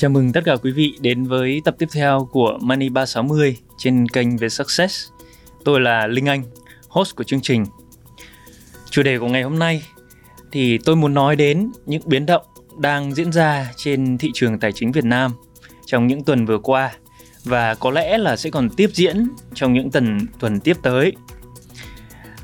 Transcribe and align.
Chào 0.00 0.10
mừng 0.10 0.32
tất 0.32 0.40
cả 0.44 0.56
quý 0.56 0.70
vị 0.70 0.94
đến 1.00 1.24
với 1.24 1.62
tập 1.64 1.74
tiếp 1.78 1.88
theo 1.92 2.28
của 2.32 2.58
Money 2.60 2.88
360 2.88 3.56
trên 3.78 4.08
kênh 4.08 4.36
về 4.36 4.48
Success. 4.48 5.08
Tôi 5.64 5.80
là 5.80 6.06
Linh 6.06 6.26
Anh, 6.26 6.42
host 6.88 7.16
của 7.16 7.24
chương 7.24 7.40
trình. 7.40 7.64
Chủ 8.90 9.02
đề 9.02 9.18
của 9.18 9.28
ngày 9.28 9.42
hôm 9.42 9.58
nay 9.58 9.82
thì 10.52 10.78
tôi 10.78 10.96
muốn 10.96 11.14
nói 11.14 11.36
đến 11.36 11.70
những 11.86 12.02
biến 12.06 12.26
động 12.26 12.42
đang 12.78 13.14
diễn 13.14 13.32
ra 13.32 13.72
trên 13.76 14.18
thị 14.18 14.30
trường 14.34 14.58
tài 14.58 14.72
chính 14.72 14.92
Việt 14.92 15.04
Nam 15.04 15.32
trong 15.86 16.06
những 16.06 16.24
tuần 16.24 16.46
vừa 16.46 16.58
qua 16.58 16.92
và 17.44 17.74
có 17.74 17.90
lẽ 17.90 18.18
là 18.18 18.36
sẽ 18.36 18.50
còn 18.50 18.70
tiếp 18.70 18.90
diễn 18.94 19.28
trong 19.54 19.72
những 19.72 19.90
tuần 19.90 20.18
tuần 20.38 20.60
tiếp 20.60 20.76
tới. 20.82 21.12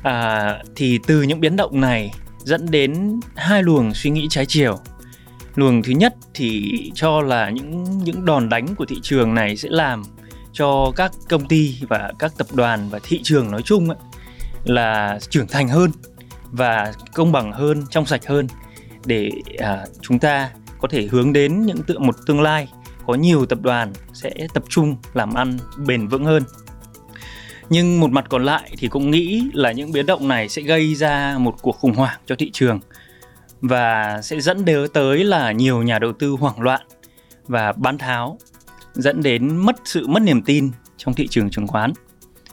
À, 0.03 0.57
thì 0.75 0.99
từ 1.07 1.21
những 1.21 1.39
biến 1.39 1.55
động 1.55 1.81
này 1.81 2.11
dẫn 2.43 2.71
đến 2.71 3.19
hai 3.35 3.63
luồng 3.63 3.93
suy 3.93 4.09
nghĩ 4.09 4.27
trái 4.29 4.45
chiều 4.45 4.79
luồng 5.57 5.83
thứ 5.83 5.91
nhất 5.91 6.15
thì 6.33 6.73
cho 6.95 7.21
là 7.21 7.49
những 7.49 7.83
những 8.03 8.25
đòn 8.25 8.49
đánh 8.49 8.75
của 8.75 8.85
thị 8.85 8.95
trường 9.03 9.33
này 9.33 9.57
sẽ 9.57 9.69
làm 9.71 10.03
cho 10.53 10.91
các 10.95 11.11
công 11.29 11.47
ty 11.47 11.77
và 11.89 12.11
các 12.19 12.33
tập 12.37 12.47
đoàn 12.53 12.89
và 12.89 12.99
thị 13.03 13.19
trường 13.23 13.51
nói 13.51 13.61
chung 13.61 13.89
ấy, 13.89 13.97
là 14.63 15.19
trưởng 15.29 15.47
thành 15.47 15.67
hơn 15.67 15.91
và 16.51 16.93
công 17.13 17.31
bằng 17.31 17.51
hơn 17.51 17.83
trong 17.89 18.05
sạch 18.05 18.27
hơn 18.27 18.47
để 19.05 19.31
à, 19.57 19.85
chúng 20.01 20.19
ta 20.19 20.49
có 20.79 20.87
thể 20.87 21.07
hướng 21.11 21.33
đến 21.33 21.65
những 21.65 21.83
tượng 21.83 22.07
một 22.07 22.15
tương 22.25 22.41
lai 22.41 22.67
có 23.07 23.13
nhiều 23.13 23.45
tập 23.45 23.59
đoàn 23.61 23.93
sẽ 24.13 24.31
tập 24.53 24.63
trung 24.69 24.95
làm 25.13 25.33
ăn 25.33 25.57
bền 25.85 26.07
vững 26.07 26.25
hơn. 26.25 26.43
Nhưng 27.69 27.99
một 27.99 28.11
mặt 28.11 28.25
còn 28.29 28.45
lại 28.45 28.71
thì 28.77 28.87
cũng 28.87 29.11
nghĩ 29.11 29.43
là 29.53 29.71
những 29.71 29.91
biến 29.91 30.05
động 30.05 30.27
này 30.27 30.49
sẽ 30.49 30.61
gây 30.61 30.95
ra 30.95 31.37
một 31.39 31.55
cuộc 31.61 31.71
khủng 31.79 31.93
hoảng 31.93 32.17
cho 32.25 32.35
thị 32.35 32.49
trường 32.53 32.79
và 33.61 34.19
sẽ 34.23 34.39
dẫn 34.41 34.65
đến 34.65 34.87
tới 34.93 35.23
là 35.23 35.51
nhiều 35.51 35.83
nhà 35.83 35.99
đầu 35.99 36.11
tư 36.19 36.29
hoảng 36.29 36.61
loạn 36.61 36.81
và 37.47 37.71
bán 37.71 37.97
tháo 37.97 38.37
dẫn 38.93 39.23
đến 39.23 39.57
mất 39.57 39.75
sự 39.85 40.07
mất 40.07 40.21
niềm 40.23 40.41
tin 40.41 40.71
trong 40.97 41.13
thị 41.13 41.27
trường 41.27 41.49
chứng 41.49 41.67
khoán 41.67 41.93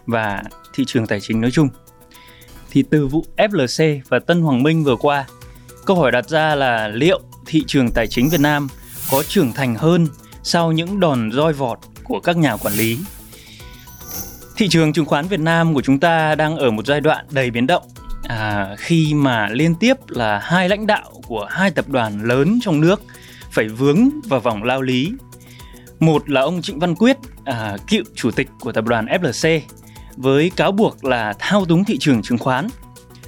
và 0.06 0.42
thị 0.74 0.84
trường 0.86 1.06
tài 1.06 1.20
chính 1.20 1.40
nói 1.40 1.50
chung. 1.50 1.68
Thì 2.70 2.84
từ 2.90 3.06
vụ 3.06 3.24
FLC 3.36 4.00
và 4.08 4.18
Tân 4.18 4.40
Hoàng 4.40 4.62
Minh 4.62 4.84
vừa 4.84 4.96
qua, 4.96 5.26
câu 5.86 5.96
hỏi 5.96 6.12
đặt 6.12 6.28
ra 6.28 6.54
là 6.54 6.88
liệu 6.88 7.20
thị 7.46 7.64
trường 7.66 7.90
tài 7.90 8.06
chính 8.06 8.28
Việt 8.28 8.40
Nam 8.40 8.68
có 9.10 9.22
trưởng 9.22 9.52
thành 9.52 9.74
hơn 9.74 10.06
sau 10.42 10.72
những 10.72 11.00
đòn 11.00 11.32
roi 11.32 11.52
vọt 11.52 11.78
của 12.04 12.20
các 12.20 12.36
nhà 12.36 12.56
quản 12.56 12.74
lý. 12.74 12.98
Thị 14.56 14.68
trường 14.68 14.92
chứng 14.92 15.04
khoán 15.04 15.26
Việt 15.26 15.40
Nam 15.40 15.74
của 15.74 15.82
chúng 15.82 16.00
ta 16.00 16.34
đang 16.34 16.56
ở 16.56 16.70
một 16.70 16.86
giai 16.86 17.00
đoạn 17.00 17.26
đầy 17.30 17.50
biến 17.50 17.66
động 17.66 17.82
à, 18.28 18.76
khi 18.78 19.14
mà 19.14 19.48
liên 19.48 19.74
tiếp 19.74 19.96
là 20.08 20.38
hai 20.38 20.68
lãnh 20.68 20.86
đạo 20.86 21.12
của 21.26 21.46
hai 21.50 21.70
tập 21.70 21.88
đoàn 21.88 22.24
lớn 22.24 22.58
trong 22.62 22.80
nước 22.80 23.02
phải 23.50 23.68
vướng 23.68 24.08
vào 24.24 24.40
vòng 24.40 24.62
lao 24.62 24.82
lý. 24.82 25.12
Một 26.00 26.30
là 26.30 26.40
ông 26.40 26.62
Trịnh 26.62 26.78
Văn 26.78 26.94
Quyết, 26.94 27.16
à, 27.44 27.76
cựu 27.88 28.02
chủ 28.14 28.30
tịch 28.30 28.48
của 28.60 28.72
tập 28.72 28.84
đoàn 28.84 29.06
FLC 29.06 29.60
với 30.16 30.50
cáo 30.56 30.72
buộc 30.72 31.04
là 31.04 31.34
thao 31.38 31.64
túng 31.64 31.84
thị 31.84 31.98
trường 32.00 32.22
chứng 32.22 32.38
khoán 32.38 32.68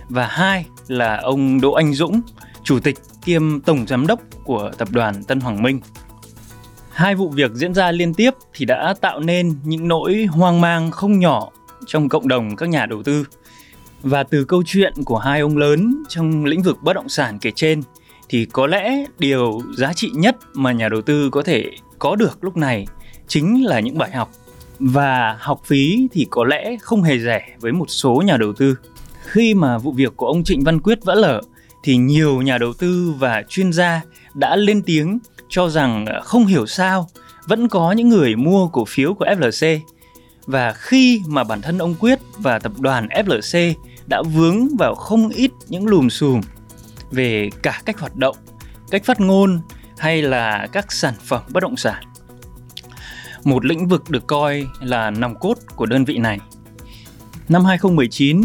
và 0.08 0.27
hai 0.27 0.67
là 0.89 1.17
ông 1.17 1.61
Đỗ 1.61 1.72
Anh 1.72 1.94
Dũng, 1.94 2.20
chủ 2.64 2.80
tịch 2.80 2.98
kiêm 3.24 3.61
tổng 3.61 3.86
giám 3.86 4.06
đốc 4.06 4.20
của 4.44 4.70
tập 4.78 4.89
đoàn 4.91 5.24
Tân 5.24 5.41
Hoàng 5.41 5.62
Minh. 5.62 5.80
Hai 6.90 7.14
vụ 7.14 7.28
việc 7.28 7.51
diễn 7.55 7.74
ra 7.74 7.92
liên 7.92 8.14
tiếp 8.14 8.30
thì 8.55 8.64
đã 8.64 8.95
tạo 9.01 9.20
nên 9.20 9.55
những 9.64 9.89
nỗi 9.89 10.27
hoang 10.30 10.61
mang 10.61 10.90
không 10.90 11.18
nhỏ 11.18 11.51
trong 11.86 12.08
cộng 12.08 12.28
đồng 12.28 12.57
các 12.57 12.68
nhà 12.68 12.86
đầu 12.86 13.02
tư 13.02 13.24
và 14.06 14.22
từ 14.22 14.44
câu 14.44 14.62
chuyện 14.67 14.92
của 15.05 15.18
hai 15.18 15.40
ông 15.40 15.56
lớn 15.56 16.02
trong 16.08 16.44
lĩnh 16.44 16.62
vực 16.62 16.83
bất 16.83 16.92
động 16.92 17.08
sản 17.08 17.39
kể 17.39 17.50
trên, 17.55 17.83
thì 18.28 18.44
có 18.44 18.67
lẽ 18.67 19.05
điều 19.18 19.61
giá 19.77 19.92
trị 19.92 20.11
nhất 20.14 20.36
mà 20.55 20.72
nhà 20.72 20.89
đầu 20.89 21.00
tư 21.00 21.30
có 21.30 21.42
thể 21.42 21.70
có 21.98 22.16
được 22.16 22.45
lúc 22.45 22.56
này 22.56 22.86
chính 23.28 23.64
là 23.64 23.80
những 23.80 23.98
bài 23.98 24.11
học 24.11 24.30
và 24.78 25.36
học 25.40 25.61
phí 25.64 26.08
thì 26.12 26.27
có 26.30 26.45
lẽ 26.45 26.77
không 26.80 27.02
hề 27.02 27.18
rẻ 27.18 27.56
với 27.61 27.72
một 27.72 27.86
số 27.89 28.22
nhà 28.27 28.36
đầu 28.36 28.52
tư. 28.52 28.77
Khi 29.22 29.55
mà 29.55 29.78
vụ 29.78 29.92
việc 29.92 30.16
của 30.16 30.27
ông 30.27 30.45
Trịnh 30.45 30.64
Văn 30.64 30.80
Quyết 30.80 31.05
vỡ 31.05 31.14
lở, 31.14 31.40
thì 31.83 31.96
nhiều 31.96 32.42
nhà 32.42 32.58
đầu 32.58 32.72
tư 32.72 33.14
và 33.18 33.42
chuyên 33.48 33.72
gia 33.72 34.00
đã 34.34 34.56
lên 34.56 34.83
tiếng 34.83 35.18
cho 35.48 35.68
rằng 35.68 36.06
không 36.24 36.46
hiểu 36.46 36.66
sao 36.66 37.08
vẫn 37.46 37.68
có 37.68 37.92
những 37.92 38.08
người 38.08 38.36
mua 38.36 38.68
cổ 38.68 38.84
phiếu 38.84 39.14
của 39.14 39.24
FLC 39.24 39.78
và 40.46 40.72
khi 40.72 41.22
mà 41.27 41.45
bản 41.45 41.62
thân 41.62 41.78
ông 41.78 41.95
Quyết 41.95 42.18
và 42.39 42.58
tập 42.58 42.72
đoàn 42.78 43.08
FLC 43.08 43.74
đã 44.06 44.22
vướng 44.22 44.77
vào 44.77 44.94
không 44.94 45.28
ít 45.28 45.50
những 45.68 45.86
lùm 45.86 46.08
xùm 46.08 46.40
về 47.11 47.50
cả 47.62 47.83
cách 47.84 47.98
hoạt 47.98 48.17
động, 48.17 48.36
cách 48.90 49.05
phát 49.05 49.20
ngôn 49.20 49.61
hay 49.98 50.22
là 50.22 50.67
các 50.72 50.92
sản 50.92 51.14
phẩm 51.24 51.42
bất 51.52 51.62
động 51.62 51.77
sản. 51.77 52.05
Một 53.45 53.64
lĩnh 53.64 53.89
vực 53.89 54.11
được 54.11 54.27
coi 54.27 54.66
là 54.80 55.11
nòng 55.11 55.34
cốt 55.39 55.55
của 55.77 55.86
đơn 55.86 56.05
vị 56.05 56.18
này. 56.18 56.39
Năm 57.48 57.64
2019 57.64 58.40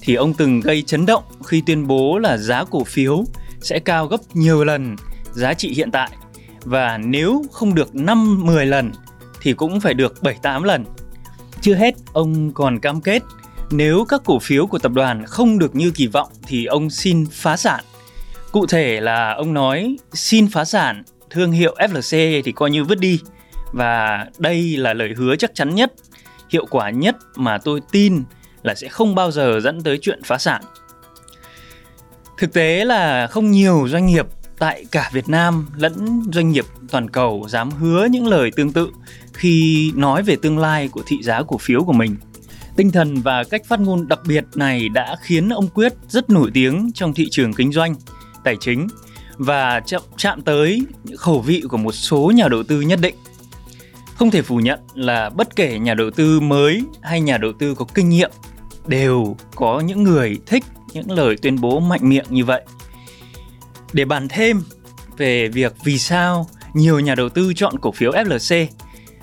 thì 0.00 0.14
ông 0.14 0.34
từng 0.34 0.60
gây 0.60 0.82
chấn 0.82 1.06
động 1.06 1.22
khi 1.46 1.62
tuyên 1.66 1.86
bố 1.86 2.18
là 2.18 2.36
giá 2.36 2.64
cổ 2.64 2.84
phiếu 2.84 3.24
sẽ 3.60 3.78
cao 3.78 4.06
gấp 4.06 4.20
nhiều 4.34 4.64
lần 4.64 4.96
giá 5.32 5.54
trị 5.54 5.74
hiện 5.74 5.90
tại 5.90 6.10
và 6.64 6.98
nếu 6.98 7.44
không 7.52 7.74
được 7.74 7.94
5 7.94 8.46
10 8.46 8.66
lần 8.66 8.92
thì 9.42 9.52
cũng 9.52 9.80
phải 9.80 9.94
được 9.94 10.22
7 10.22 10.34
8 10.42 10.62
lần. 10.62 10.84
Chưa 11.60 11.74
hết, 11.74 11.94
ông 12.12 12.52
còn 12.52 12.80
cam 12.80 13.00
kết 13.00 13.22
nếu 13.70 14.04
các 14.08 14.20
cổ 14.24 14.38
phiếu 14.38 14.66
của 14.66 14.78
tập 14.78 14.92
đoàn 14.92 15.26
không 15.26 15.58
được 15.58 15.74
như 15.74 15.90
kỳ 15.90 16.06
vọng 16.06 16.28
thì 16.46 16.64
ông 16.64 16.90
xin 16.90 17.26
phá 17.32 17.56
sản. 17.56 17.84
Cụ 18.52 18.66
thể 18.66 19.00
là 19.00 19.34
ông 19.34 19.54
nói 19.54 19.96
xin 20.12 20.48
phá 20.48 20.64
sản 20.64 21.02
thương 21.30 21.52
hiệu 21.52 21.74
FLC 21.78 22.42
thì 22.44 22.52
coi 22.52 22.70
như 22.70 22.84
vứt 22.84 22.98
đi. 22.98 23.20
Và 23.72 24.26
đây 24.38 24.76
là 24.76 24.94
lời 24.94 25.14
hứa 25.16 25.36
chắc 25.36 25.54
chắn 25.54 25.74
nhất, 25.74 25.92
hiệu 26.50 26.66
quả 26.70 26.90
nhất 26.90 27.16
mà 27.36 27.58
tôi 27.58 27.80
tin 27.92 28.22
là 28.62 28.74
sẽ 28.74 28.88
không 28.88 29.14
bao 29.14 29.30
giờ 29.30 29.60
dẫn 29.60 29.82
tới 29.82 29.98
chuyện 30.02 30.20
phá 30.24 30.38
sản. 30.38 30.62
Thực 32.38 32.52
tế 32.52 32.84
là 32.84 33.26
không 33.26 33.50
nhiều 33.50 33.88
doanh 33.88 34.06
nghiệp 34.06 34.26
tại 34.58 34.84
cả 34.90 35.10
Việt 35.12 35.28
Nam 35.28 35.66
lẫn 35.76 36.22
doanh 36.32 36.50
nghiệp 36.50 36.64
toàn 36.90 37.10
cầu 37.10 37.46
dám 37.48 37.70
hứa 37.70 38.06
những 38.10 38.26
lời 38.26 38.50
tương 38.56 38.72
tự 38.72 38.88
khi 39.32 39.92
nói 39.94 40.22
về 40.22 40.36
tương 40.42 40.58
lai 40.58 40.88
của 40.88 41.02
thị 41.06 41.16
giá 41.22 41.42
cổ 41.42 41.58
phiếu 41.58 41.84
của 41.84 41.92
mình. 41.92 42.16
Tinh 42.76 42.90
thần 42.90 43.14
và 43.14 43.44
cách 43.44 43.62
phát 43.64 43.80
ngôn 43.80 44.08
đặc 44.08 44.20
biệt 44.26 44.44
này 44.54 44.88
đã 44.88 45.16
khiến 45.20 45.48
ông 45.48 45.68
Quyết 45.68 45.92
rất 46.08 46.30
nổi 46.30 46.50
tiếng 46.54 46.90
trong 46.94 47.14
thị 47.14 47.28
trường 47.30 47.52
kinh 47.52 47.72
doanh, 47.72 47.94
tài 48.44 48.56
chính 48.60 48.86
và 49.36 49.80
chạm, 49.86 50.02
chạm 50.16 50.42
tới 50.42 50.82
khẩu 51.16 51.40
vị 51.40 51.62
của 51.68 51.76
một 51.76 51.92
số 51.92 52.32
nhà 52.34 52.48
đầu 52.48 52.62
tư 52.62 52.80
nhất 52.80 52.98
định. 53.02 53.14
Không 54.14 54.30
thể 54.30 54.42
phủ 54.42 54.56
nhận 54.56 54.80
là 54.94 55.30
bất 55.30 55.56
kể 55.56 55.78
nhà 55.78 55.94
đầu 55.94 56.10
tư 56.10 56.40
mới 56.40 56.82
hay 57.02 57.20
nhà 57.20 57.38
đầu 57.38 57.52
tư 57.58 57.74
có 57.74 57.84
kinh 57.94 58.08
nghiệm 58.08 58.30
đều 58.86 59.36
có 59.54 59.80
những 59.80 60.02
người 60.02 60.38
thích 60.46 60.64
những 60.92 61.10
lời 61.10 61.36
tuyên 61.42 61.60
bố 61.60 61.80
mạnh 61.80 62.08
miệng 62.08 62.26
như 62.30 62.44
vậy. 62.44 62.62
Để 63.92 64.04
bàn 64.04 64.28
thêm 64.28 64.62
về 65.16 65.48
việc 65.48 65.74
vì 65.84 65.98
sao 65.98 66.46
nhiều 66.74 67.00
nhà 67.00 67.14
đầu 67.14 67.28
tư 67.28 67.52
chọn 67.56 67.78
cổ 67.78 67.92
phiếu 67.92 68.12
FLC 68.12 68.66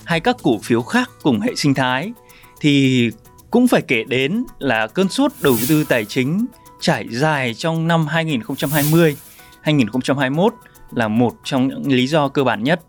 hay 0.03 0.19
các 0.19 0.37
cổ 0.43 0.59
phiếu 0.63 0.81
khác 0.81 1.09
cùng 1.21 1.39
hệ 1.39 1.55
sinh 1.55 1.73
thái 1.73 2.11
thì 2.59 3.11
cũng 3.53 3.67
phải 3.67 3.81
kể 3.81 4.03
đến 4.03 4.43
là 4.59 4.87
cơn 4.87 5.09
sốt 5.09 5.31
đầu 5.41 5.57
tư 5.69 5.83
tài 5.83 6.05
chính 6.05 6.45
trải 6.79 7.07
dài 7.09 7.53
trong 7.53 7.88
năm 7.88 8.07
2020, 8.07 9.17
2021 9.61 10.53
là 10.91 11.07
một 11.07 11.33
trong 11.44 11.67
những 11.67 11.91
lý 11.91 12.07
do 12.07 12.27
cơ 12.27 12.44
bản 12.44 12.63
nhất 12.63 12.81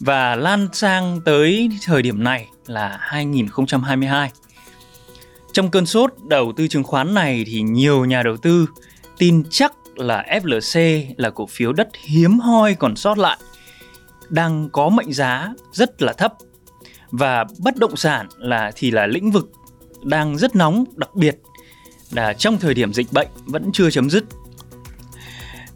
và 0.00 0.36
lan 0.36 0.68
sang 0.72 1.20
tới 1.24 1.70
thời 1.84 2.02
điểm 2.02 2.24
này 2.24 2.48
là 2.66 2.96
2022. 3.00 4.30
Trong 5.52 5.70
cơn 5.70 5.86
sốt 5.86 6.14
đầu 6.28 6.52
tư 6.56 6.68
chứng 6.68 6.84
khoán 6.84 7.14
này 7.14 7.44
thì 7.46 7.60
nhiều 7.60 8.04
nhà 8.04 8.22
đầu 8.22 8.36
tư 8.36 8.66
tin 9.18 9.42
chắc 9.50 9.72
là 9.96 10.24
FLC 10.42 11.04
là 11.16 11.30
cổ 11.30 11.46
phiếu 11.46 11.72
đất 11.72 11.88
hiếm 12.04 12.38
hoi 12.38 12.74
còn 12.74 12.96
sót 12.96 13.18
lại 13.18 13.38
đang 14.28 14.68
có 14.72 14.88
mệnh 14.88 15.12
giá 15.12 15.52
rất 15.72 16.02
là 16.02 16.12
thấp 16.12 16.32
và 17.10 17.44
bất 17.58 17.76
động 17.76 17.96
sản 17.96 18.26
là 18.38 18.72
thì 18.74 18.90
là 18.90 19.06
lĩnh 19.06 19.30
vực 19.30 19.50
đang 20.02 20.38
rất 20.38 20.56
nóng, 20.56 20.84
đặc 20.96 21.14
biệt 21.14 21.38
là 22.10 22.32
trong 22.32 22.58
thời 22.58 22.74
điểm 22.74 22.92
dịch 22.92 23.12
bệnh 23.12 23.28
vẫn 23.46 23.70
chưa 23.72 23.90
chấm 23.90 24.10
dứt. 24.10 24.24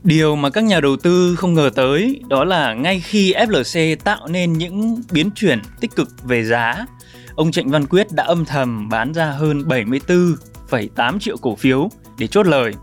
Điều 0.05 0.37
mà 0.37 0.51
các 0.51 0.65
nhà 0.65 0.81
đầu 0.81 0.97
tư 0.97 1.37
không 1.37 1.55
ngờ 1.55 1.71
tới 1.75 2.21
đó 2.29 2.45
là 2.45 2.75
ngay 2.75 3.01
khi 3.01 3.35
FLC 3.35 3.97
tạo 3.97 4.27
nên 4.27 4.53
những 4.53 5.03
biến 5.11 5.31
chuyển 5.35 5.63
tích 5.81 5.97
cực 5.97 6.09
về 6.25 6.45
giá, 6.45 6.87
ông 7.35 7.53
Trịnh 7.53 7.71
Văn 7.71 7.87
Quyết 7.87 8.13
đã 8.13 8.25
âm 8.25 8.45
thầm 8.45 8.89
bán 8.89 9.15
ra 9.15 9.31
hơn 9.31 9.63
74,8 9.63 11.19
triệu 11.19 11.37
cổ 11.37 11.57
phiếu 11.57 11.91
để 12.19 12.27
chốt 12.27 12.47
lời. 12.47 12.75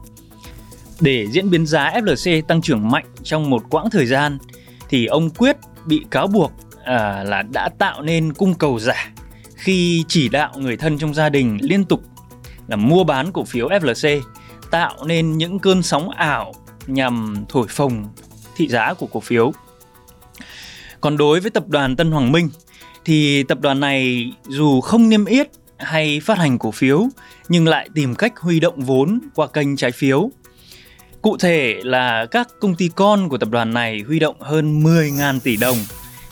Để 0.99 1.27
diễn 1.31 1.49
biến 1.49 1.65
giá 1.65 1.91
FLC 1.91 2.41
tăng 2.41 2.61
trưởng 2.61 2.89
mạnh 2.89 3.05
trong 3.23 3.49
một 3.49 3.63
quãng 3.69 3.89
thời 3.89 4.05
gian 4.05 4.37
thì 4.89 5.05
ông 5.05 5.29
Quyết 5.29 5.57
bị 5.85 6.05
cáo 6.11 6.27
buộc 6.27 6.51
à, 6.83 7.23
là 7.23 7.41
đã 7.53 7.69
tạo 7.79 8.01
nên 8.01 8.33
cung 8.33 8.53
cầu 8.53 8.79
giả 8.79 9.11
khi 9.59 10.05
chỉ 10.07 10.29
đạo 10.29 10.53
người 10.57 10.77
thân 10.77 10.97
trong 10.97 11.13
gia 11.13 11.29
đình 11.29 11.57
liên 11.61 11.85
tục 11.85 12.03
là 12.67 12.75
mua 12.75 13.03
bán 13.03 13.31
cổ 13.31 13.43
phiếu 13.43 13.69
FLC 13.69 14.21
tạo 14.71 15.05
nên 15.05 15.37
những 15.37 15.59
cơn 15.59 15.83
sóng 15.83 16.09
ảo 16.09 16.53
nhằm 16.87 17.45
thổi 17.49 17.67
phồng 17.69 18.07
thị 18.55 18.67
giá 18.67 18.93
của 18.93 19.07
cổ 19.07 19.19
phiếu. 19.19 19.53
Còn 21.01 21.17
đối 21.17 21.39
với 21.39 21.51
tập 21.51 21.67
đoàn 21.67 21.95
Tân 21.95 22.11
Hoàng 22.11 22.31
Minh, 22.31 22.49
thì 23.05 23.43
tập 23.43 23.59
đoàn 23.61 23.79
này 23.79 24.31
dù 24.47 24.81
không 24.81 25.09
niêm 25.09 25.25
yết 25.25 25.47
hay 25.77 26.19
phát 26.19 26.37
hành 26.37 26.59
cổ 26.59 26.71
phiếu, 26.71 27.07
nhưng 27.49 27.67
lại 27.67 27.89
tìm 27.95 28.15
cách 28.15 28.39
huy 28.39 28.59
động 28.59 28.81
vốn 28.81 29.19
qua 29.35 29.47
kênh 29.47 29.75
trái 29.75 29.91
phiếu. 29.91 30.31
Cụ 31.21 31.37
thể 31.37 31.81
là 31.83 32.25
các 32.25 32.47
công 32.59 32.75
ty 32.75 32.89
con 32.95 33.29
của 33.29 33.37
tập 33.37 33.49
đoàn 33.49 33.73
này 33.73 34.03
huy 34.07 34.19
động 34.19 34.35
hơn 34.39 34.83
10.000 34.83 35.39
tỷ 35.39 35.57
đồng 35.57 35.77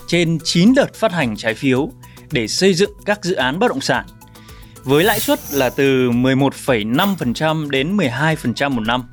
trên 0.08 0.38
9 0.44 0.74
đợt 0.76 0.94
phát 0.94 1.12
hành 1.12 1.38
trái 1.38 1.54
phiếu 1.54 1.92
để 2.32 2.48
xây 2.48 2.74
dựng 2.74 2.92
các 3.06 3.24
dự 3.24 3.36
án 3.36 3.60
bất 3.60 3.68
động 3.68 3.82
sản 3.82 4.06
với 4.84 5.04
lãi 5.04 5.20
suất 5.20 5.40
là 5.52 5.70
từ 5.70 6.10
11,5% 6.12 7.70
đến 7.70 7.98
12% 7.98 8.72
một 8.72 8.82
năm. 8.82 9.04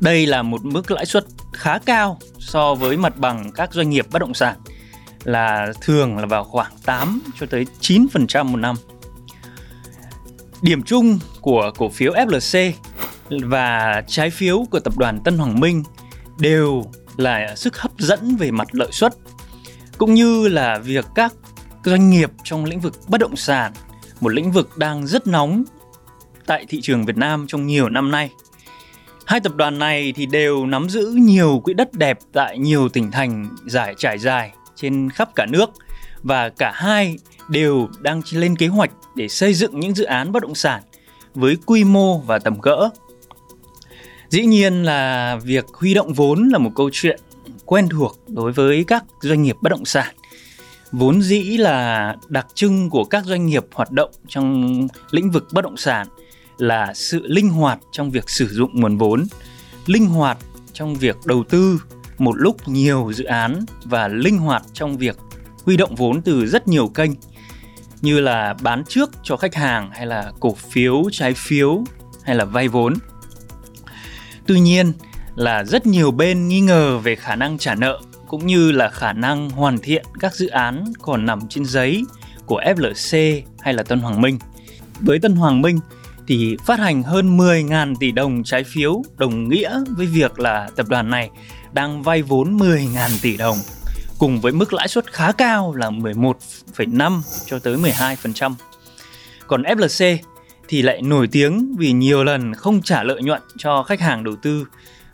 Đây 0.00 0.26
là 0.26 0.42
một 0.42 0.64
mức 0.64 0.90
lãi 0.90 1.06
suất 1.06 1.24
khá 1.52 1.78
cao 1.78 2.18
so 2.38 2.74
với 2.74 2.96
mặt 2.96 3.16
bằng 3.16 3.52
các 3.52 3.72
doanh 3.72 3.90
nghiệp 3.90 4.06
bất 4.10 4.18
động 4.18 4.34
sản 4.34 4.56
là 5.24 5.72
thường 5.80 6.18
là 6.18 6.26
vào 6.26 6.44
khoảng 6.44 6.72
8 6.84 7.20
cho 7.40 7.46
tới 7.46 7.66
9% 7.80 8.44
một 8.44 8.56
năm. 8.56 8.76
Điểm 10.62 10.82
chung 10.82 11.18
của 11.40 11.70
cổ 11.78 11.88
phiếu 11.88 12.12
FLC 12.12 12.72
và 13.30 14.02
trái 14.06 14.30
phiếu 14.30 14.66
của 14.70 14.80
tập 14.80 14.98
đoàn 14.98 15.20
Tân 15.24 15.38
Hoàng 15.38 15.60
Minh 15.60 15.82
đều 16.38 16.84
là 17.16 17.56
sức 17.56 17.78
hấp 17.78 17.92
dẫn 17.98 18.36
về 18.36 18.50
mặt 18.50 18.68
lợi 18.72 18.88
suất 18.92 19.14
cũng 19.98 20.14
như 20.14 20.48
là 20.48 20.78
việc 20.78 21.04
các 21.14 21.34
doanh 21.88 22.10
nghiệp 22.10 22.30
trong 22.44 22.64
lĩnh 22.64 22.80
vực 22.80 22.94
bất 23.08 23.18
động 23.18 23.36
sản, 23.36 23.72
một 24.20 24.28
lĩnh 24.28 24.52
vực 24.52 24.78
đang 24.78 25.06
rất 25.06 25.26
nóng 25.26 25.64
tại 26.46 26.66
thị 26.68 26.80
trường 26.82 27.04
Việt 27.04 27.16
Nam 27.16 27.46
trong 27.46 27.66
nhiều 27.66 27.88
năm 27.88 28.10
nay. 28.10 28.30
Hai 29.26 29.40
tập 29.40 29.54
đoàn 29.56 29.78
này 29.78 30.12
thì 30.16 30.26
đều 30.26 30.66
nắm 30.66 30.88
giữ 30.88 31.06
nhiều 31.06 31.60
quỹ 31.64 31.74
đất 31.74 31.92
đẹp 31.92 32.18
tại 32.32 32.58
nhiều 32.58 32.88
tỉnh 32.88 33.10
thành 33.10 33.48
giải 33.66 33.94
trải 33.98 34.18
dài 34.18 34.52
trên 34.76 35.10
khắp 35.10 35.28
cả 35.34 35.46
nước 35.46 35.70
và 36.22 36.48
cả 36.48 36.72
hai 36.74 37.18
đều 37.48 37.88
đang 38.00 38.22
lên 38.32 38.56
kế 38.56 38.66
hoạch 38.66 38.90
để 39.14 39.28
xây 39.28 39.54
dựng 39.54 39.80
những 39.80 39.94
dự 39.94 40.04
án 40.04 40.32
bất 40.32 40.42
động 40.42 40.54
sản 40.54 40.82
với 41.34 41.56
quy 41.66 41.84
mô 41.84 42.18
và 42.18 42.38
tầm 42.38 42.60
cỡ. 42.60 42.88
Dĩ 44.28 44.46
nhiên 44.46 44.82
là 44.82 45.36
việc 45.36 45.66
huy 45.74 45.94
động 45.94 46.12
vốn 46.12 46.48
là 46.48 46.58
một 46.58 46.70
câu 46.74 46.90
chuyện 46.92 47.20
quen 47.64 47.88
thuộc 47.88 48.18
đối 48.28 48.52
với 48.52 48.84
các 48.84 49.04
doanh 49.20 49.42
nghiệp 49.42 49.56
bất 49.62 49.70
động 49.70 49.84
sản. 49.84 50.14
Vốn 50.92 51.22
dĩ 51.22 51.56
là 51.56 52.14
đặc 52.28 52.46
trưng 52.54 52.90
của 52.90 53.04
các 53.04 53.24
doanh 53.24 53.46
nghiệp 53.46 53.64
hoạt 53.72 53.90
động 53.90 54.10
trong 54.28 54.78
lĩnh 55.10 55.30
vực 55.30 55.46
bất 55.52 55.64
động 55.64 55.76
sản 55.76 56.06
là 56.58 56.94
sự 56.94 57.26
linh 57.26 57.48
hoạt 57.48 57.78
trong 57.92 58.10
việc 58.10 58.30
sử 58.30 58.46
dụng 58.48 58.80
nguồn 58.80 58.98
vốn, 58.98 59.26
linh 59.86 60.06
hoạt 60.06 60.38
trong 60.72 60.94
việc 60.94 61.16
đầu 61.24 61.44
tư 61.44 61.82
một 62.18 62.36
lúc 62.36 62.68
nhiều 62.68 63.12
dự 63.14 63.24
án 63.24 63.64
và 63.84 64.08
linh 64.08 64.38
hoạt 64.38 64.62
trong 64.72 64.96
việc 64.96 65.16
huy 65.64 65.76
động 65.76 65.94
vốn 65.94 66.22
từ 66.22 66.46
rất 66.46 66.68
nhiều 66.68 66.88
kênh 66.88 67.10
như 68.00 68.20
là 68.20 68.54
bán 68.62 68.84
trước 68.88 69.10
cho 69.22 69.36
khách 69.36 69.54
hàng 69.54 69.90
hay 69.92 70.06
là 70.06 70.32
cổ 70.40 70.54
phiếu, 70.54 71.02
trái 71.12 71.34
phiếu 71.34 71.84
hay 72.22 72.36
là 72.36 72.44
vay 72.44 72.68
vốn. 72.68 72.94
Tuy 74.46 74.60
nhiên 74.60 74.92
là 75.34 75.64
rất 75.64 75.86
nhiều 75.86 76.10
bên 76.10 76.48
nghi 76.48 76.60
ngờ 76.60 76.98
về 76.98 77.16
khả 77.16 77.36
năng 77.36 77.58
trả 77.58 77.74
nợ 77.74 78.00
cũng 78.28 78.46
như 78.46 78.72
là 78.72 78.88
khả 78.88 79.12
năng 79.12 79.50
hoàn 79.50 79.78
thiện 79.78 80.04
các 80.20 80.34
dự 80.34 80.48
án 80.48 80.84
còn 81.02 81.26
nằm 81.26 81.40
trên 81.48 81.64
giấy 81.64 82.04
của 82.46 82.60
FLC 82.60 83.42
hay 83.60 83.74
là 83.74 83.82
Tân 83.82 84.00
Hoàng 84.00 84.20
Minh. 84.20 84.38
Với 85.00 85.18
Tân 85.18 85.36
Hoàng 85.36 85.62
Minh 85.62 85.80
thì 86.26 86.56
phát 86.66 86.78
hành 86.78 87.02
hơn 87.02 87.38
10.000 87.38 87.94
tỷ 88.00 88.12
đồng 88.12 88.44
trái 88.44 88.64
phiếu 88.64 89.02
đồng 89.16 89.48
nghĩa 89.48 89.80
với 89.96 90.06
việc 90.06 90.38
là 90.38 90.68
tập 90.76 90.88
đoàn 90.88 91.10
này 91.10 91.30
đang 91.72 92.02
vay 92.02 92.22
vốn 92.22 92.56
10.000 92.56 93.10
tỷ 93.22 93.36
đồng 93.36 93.56
cùng 94.18 94.40
với 94.40 94.52
mức 94.52 94.72
lãi 94.72 94.88
suất 94.88 95.12
khá 95.12 95.32
cao 95.32 95.74
là 95.74 95.90
11,5 95.90 97.20
cho 97.46 97.58
tới 97.58 97.76
12%. 97.76 98.54
Còn 99.46 99.62
FLC 99.62 100.18
thì 100.68 100.82
lại 100.82 101.02
nổi 101.02 101.28
tiếng 101.32 101.76
vì 101.78 101.92
nhiều 101.92 102.24
lần 102.24 102.54
không 102.54 102.82
trả 102.82 103.02
lợi 103.02 103.22
nhuận 103.22 103.42
cho 103.58 103.82
khách 103.82 104.00
hàng 104.00 104.24
đầu 104.24 104.36
tư 104.42 104.66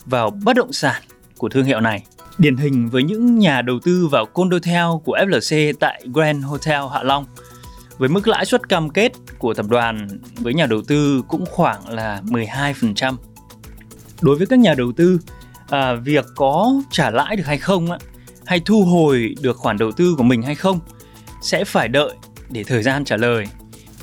vào 0.05 0.29
bất 0.29 0.55
động 0.55 0.73
sản 0.73 1.01
của 1.37 1.49
thương 1.49 1.65
hiệu 1.65 1.79
này. 1.79 2.03
Điển 2.37 2.57
hình 2.57 2.89
với 2.89 3.03
những 3.03 3.39
nhà 3.39 3.61
đầu 3.61 3.79
tư 3.83 4.07
vào 4.07 4.25
condotel 4.25 4.85
của 5.03 5.17
FLC 5.17 5.73
tại 5.79 6.01
Grand 6.13 6.45
Hotel 6.45 6.81
Hạ 6.93 7.03
Long 7.03 7.25
với 7.97 8.09
mức 8.09 8.27
lãi 8.27 8.45
suất 8.45 8.69
cam 8.69 8.89
kết 8.89 9.11
của 9.37 9.53
tập 9.53 9.65
đoàn 9.69 10.07
với 10.37 10.53
nhà 10.53 10.65
đầu 10.65 10.81
tư 10.87 11.23
cũng 11.27 11.45
khoảng 11.45 11.89
là 11.89 12.21
12%. 12.25 13.15
Đối 14.21 14.35
với 14.35 14.47
các 14.47 14.59
nhà 14.59 14.73
đầu 14.73 14.91
tư, 14.91 15.19
à, 15.69 15.93
việc 15.93 16.25
có 16.35 16.73
trả 16.91 17.09
lãi 17.09 17.35
được 17.35 17.45
hay 17.45 17.57
không 17.57 17.91
á, 17.91 17.97
hay 18.45 18.61
thu 18.65 18.83
hồi 18.83 19.35
được 19.41 19.57
khoản 19.57 19.77
đầu 19.77 19.91
tư 19.91 20.15
của 20.17 20.23
mình 20.23 20.41
hay 20.41 20.55
không 20.55 20.79
sẽ 21.41 21.63
phải 21.63 21.87
đợi 21.87 22.13
để 22.49 22.63
thời 22.63 22.83
gian 22.83 23.05
trả 23.05 23.17
lời. 23.17 23.47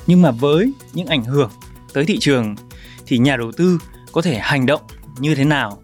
Nhưng 0.07 0.21
mà 0.21 0.31
với 0.31 0.73
những 0.93 1.07
ảnh 1.07 1.23
hưởng 1.23 1.49
tới 1.93 2.05
thị 2.05 2.17
trường 2.19 2.55
thì 3.05 3.17
nhà 3.17 3.37
đầu 3.37 3.51
tư 3.51 3.79
có 4.11 4.21
thể 4.21 4.39
hành 4.39 4.65
động 4.65 4.81
như 5.19 5.35
thế 5.35 5.43
nào 5.43 5.82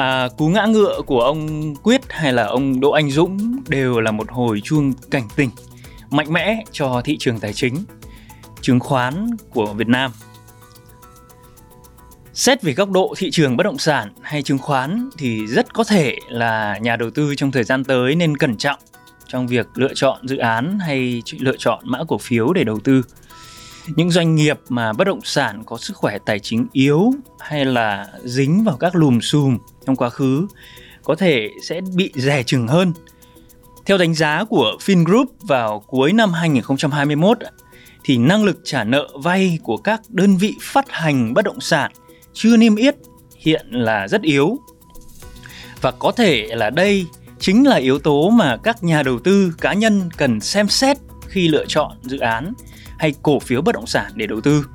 à, 0.00 0.28
cú 0.38 0.48
ngã 0.48 0.66
ngựa 0.66 1.00
của 1.06 1.20
ông 1.20 1.74
quyết 1.76 2.00
hay 2.08 2.32
là 2.32 2.44
ông 2.44 2.80
đỗ 2.80 2.90
anh 2.90 3.10
dũng 3.10 3.56
đều 3.68 4.00
là 4.00 4.10
một 4.10 4.30
hồi 4.30 4.60
chuông 4.64 4.92
cảnh 5.10 5.28
tỉnh 5.36 5.50
mạnh 6.10 6.32
mẽ 6.32 6.64
cho 6.72 7.00
thị 7.04 7.16
trường 7.20 7.40
tài 7.40 7.52
chính 7.52 7.74
chứng 8.60 8.80
khoán 8.80 9.26
của 9.50 9.72
việt 9.72 9.88
nam. 9.88 10.10
Xét 12.32 12.62
về 12.62 12.72
góc 12.72 12.90
độ 12.90 13.14
thị 13.16 13.30
trường 13.30 13.56
bất 13.56 13.64
động 13.64 13.78
sản 13.78 14.12
hay 14.20 14.42
chứng 14.42 14.58
khoán 14.58 15.10
thì 15.18 15.46
rất 15.46 15.74
có 15.74 15.84
thể 15.84 16.16
là 16.28 16.78
nhà 16.78 16.96
đầu 16.96 17.10
tư 17.10 17.34
trong 17.34 17.50
thời 17.50 17.64
gian 17.64 17.84
tới 17.84 18.14
nên 18.14 18.36
cẩn 18.36 18.56
trọng 18.56 18.78
trong 19.26 19.46
việc 19.46 19.66
lựa 19.74 19.94
chọn 19.94 20.28
dự 20.28 20.36
án 20.36 20.78
hay 20.78 21.22
lựa 21.38 21.56
chọn 21.58 21.78
mã 21.84 21.98
cổ 22.08 22.18
phiếu 22.18 22.52
để 22.52 22.64
đầu 22.64 22.80
tư 22.84 23.02
những 23.96 24.10
doanh 24.10 24.34
nghiệp 24.34 24.60
mà 24.68 24.92
bất 24.92 25.04
động 25.04 25.20
sản 25.24 25.62
có 25.66 25.78
sức 25.78 25.96
khỏe, 25.96 26.18
tài 26.18 26.38
chính 26.38 26.66
yếu 26.72 27.12
hay 27.38 27.64
là 27.64 28.06
dính 28.24 28.64
vào 28.64 28.76
các 28.76 28.94
lùm 28.94 29.20
xùm 29.20 29.58
trong 29.86 29.96
quá 29.96 30.10
khứ 30.10 30.46
có 31.02 31.14
thể 31.14 31.50
sẽ 31.62 31.80
bị 31.96 32.12
rẻ 32.14 32.42
chừng 32.42 32.68
hơn. 32.68 32.92
Theo 33.86 33.98
đánh 33.98 34.14
giá 34.14 34.44
của 34.44 34.76
FinGroup 34.80 35.26
vào 35.40 35.80
cuối 35.86 36.12
năm 36.12 36.32
2021 36.32 37.38
thì 38.04 38.18
năng 38.18 38.44
lực 38.44 38.60
trả 38.64 38.84
nợ 38.84 39.08
vay 39.14 39.58
của 39.62 39.76
các 39.76 40.00
đơn 40.08 40.36
vị 40.36 40.54
phát 40.62 40.90
hành 40.90 41.34
bất 41.34 41.44
động 41.44 41.60
sản 41.60 41.92
chưa 42.32 42.56
niêm 42.56 42.76
yết 42.76 42.94
hiện 43.36 43.66
là 43.70 44.08
rất 44.08 44.22
yếu. 44.22 44.58
Và 45.80 45.90
có 45.90 46.12
thể 46.12 46.46
là 46.50 46.70
đây 46.70 47.06
chính 47.38 47.66
là 47.66 47.76
yếu 47.76 47.98
tố 47.98 48.30
mà 48.30 48.56
các 48.56 48.84
nhà 48.84 49.02
đầu 49.02 49.18
tư 49.18 49.54
cá 49.60 49.72
nhân 49.72 50.08
cần 50.16 50.40
xem 50.40 50.68
xét 50.68 50.96
khi 51.28 51.48
lựa 51.48 51.64
chọn 51.68 51.92
dự 52.02 52.18
án 52.18 52.52
hay 53.00 53.14
cổ 53.22 53.38
phiếu 53.38 53.62
bất 53.62 53.74
động 53.74 53.86
sản 53.86 54.12
để 54.14 54.26
đầu 54.26 54.40
tư. 54.40 54.66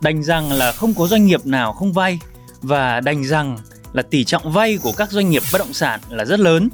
Đành 0.00 0.22
rằng 0.22 0.52
là 0.52 0.72
không 0.72 0.94
có 0.94 1.06
doanh 1.06 1.26
nghiệp 1.26 1.46
nào 1.46 1.72
không 1.72 1.92
vay 1.92 2.18
và 2.62 3.00
đành 3.00 3.24
rằng 3.24 3.58
là 3.92 4.02
tỷ 4.02 4.24
trọng 4.24 4.52
vay 4.52 4.78
của 4.82 4.92
các 4.96 5.10
doanh 5.10 5.30
nghiệp 5.30 5.42
bất 5.52 5.58
động 5.58 5.72
sản 5.72 6.00
là 6.10 6.24
rất 6.24 6.40
lớn. 6.40 6.68